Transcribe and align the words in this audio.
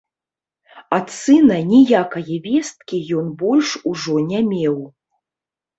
Ад 0.97 1.07
сына 1.17 1.57
ніякае 1.73 2.35
весткі 2.49 3.05
ён 3.21 3.31
больш 3.45 3.69
ужо 3.95 4.13
не 4.35 4.39
меў. 4.53 4.77